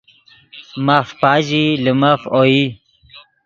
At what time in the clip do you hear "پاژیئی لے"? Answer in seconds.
1.21-1.93